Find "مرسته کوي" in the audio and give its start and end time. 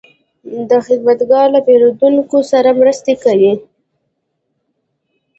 2.81-3.53